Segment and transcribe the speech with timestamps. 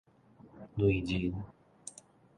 [0.77, 1.31] 卵仁